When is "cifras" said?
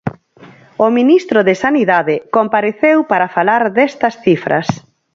4.23-4.67